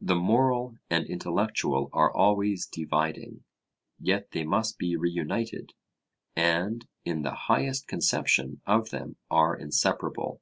[0.00, 3.42] The moral and intellectual are always dividing,
[3.98, 5.72] yet they must be reunited,
[6.36, 10.40] and in the highest conception of them are inseparable.